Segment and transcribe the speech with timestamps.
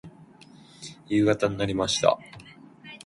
[1.09, 2.17] 夕方になりました。